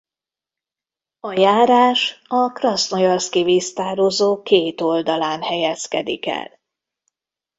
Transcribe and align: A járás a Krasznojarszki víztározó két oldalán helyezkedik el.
A 1.19 1.39
járás 1.39 2.21
a 2.27 2.51
Krasznojarszki 2.51 3.43
víztározó 3.43 4.41
két 4.41 4.81
oldalán 4.81 5.41
helyezkedik 5.41 6.25
el. 6.25 6.59